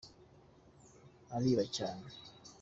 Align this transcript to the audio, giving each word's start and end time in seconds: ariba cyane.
ariba 1.35 1.63
cyane. 1.75 2.05